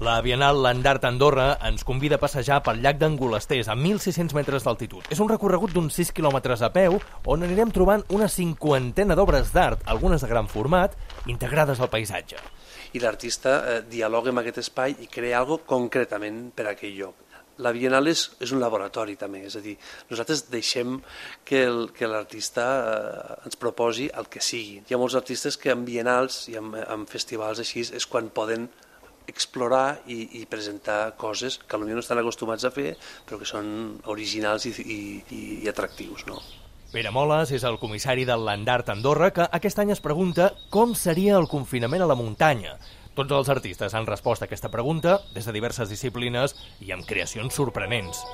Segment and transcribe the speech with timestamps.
[0.00, 5.02] La Bienal Landart Andorra ens convida a passejar pel llac d'Angolesters a 1.600 metres d'altitud.
[5.10, 9.82] És un recorregut d'uns 6 quilòmetres a peu on anirem trobant una cinquantena d'obres d'art,
[9.90, 10.94] algunes de gran format,
[11.26, 12.38] integrades al paisatge.
[12.94, 17.18] I l'artista eh, dialoga amb aquest espai i crea alguna concretament per a aquell lloc.
[17.66, 19.74] La Bienal és, és un laboratori també, és a dir,
[20.12, 21.00] nosaltres deixem
[21.42, 21.64] que
[22.06, 24.78] l'artista eh, ens proposi el que sigui.
[24.86, 28.70] Hi ha molts artistes que en bienals i en, en festivals així és quan poden
[29.28, 32.94] explorar i, i presentar coses que potser no estan acostumats a fer,
[33.28, 35.00] però que són originals i, i,
[35.64, 36.26] i atractius.
[36.28, 36.40] No?
[36.88, 41.36] Pere Moles és el comissari del Landart Andorra que aquest any es pregunta com seria
[41.36, 42.78] el confinament a la muntanya.
[43.18, 47.60] Tots els artistes han respost a aquesta pregunta des de diverses disciplines i amb creacions
[47.60, 48.24] sorprenents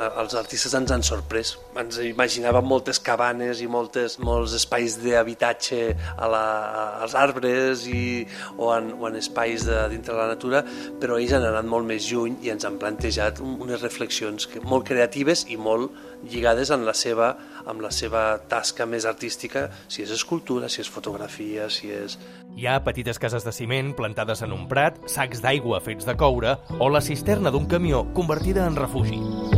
[0.00, 1.54] els artistes ens han sorprès.
[1.78, 5.80] Ens imaginàvem moltes cabanes i moltes, molts espais d'habitatge
[6.16, 8.24] als arbres i,
[8.56, 10.64] o, en, o en espais de, dintre la natura,
[11.00, 14.88] però ells han anat molt més lluny i ens han plantejat unes reflexions que, molt
[14.88, 15.92] creatives i molt
[16.30, 17.34] lligades amb la seva
[17.70, 22.16] amb la seva tasca més artística, si és escultura, si és fotografia, si és...
[22.56, 26.56] Hi ha petites cases de ciment plantades en un prat, sacs d'aigua fets de coure
[26.78, 29.49] o la cisterna d'un camió convertida en refugi.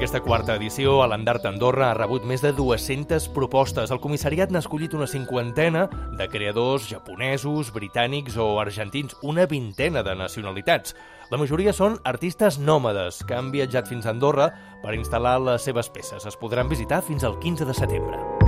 [0.00, 3.92] Aquesta quarta edició, a l'Andart Andorra ha rebut més de 200 propostes.
[3.92, 5.82] El comissariat n'ha escollit una cinquantena
[6.16, 10.96] de creadors japonesos, britànics o argentins, una vintena de nacionalitats.
[11.28, 14.48] La majoria són artistes nòmades que han viatjat fins a Andorra
[14.80, 16.24] per instal·lar les seves peces.
[16.24, 18.39] Es podran visitar fins al 15 de setembre.